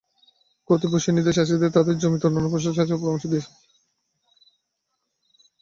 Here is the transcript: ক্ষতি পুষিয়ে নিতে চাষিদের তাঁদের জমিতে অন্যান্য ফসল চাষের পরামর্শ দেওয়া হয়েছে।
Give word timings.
ক্ষতি 0.69 0.87
পুষিয়ে 0.91 1.15
নিতে 1.17 1.31
চাষিদের 1.37 1.73
তাঁদের 1.75 1.95
জমিতে 2.01 2.25
অন্যান্য 2.27 2.51
ফসল 2.53 2.71
চাষের 2.77 2.99
পরামর্শ 3.01 3.23
দেওয়া 3.25 3.45
হয়েছে। 3.45 3.51